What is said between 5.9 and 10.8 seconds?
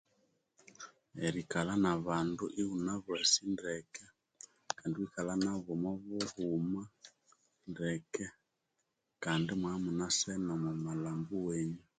bughuma ndeke, kandi imwabya imuna sene omu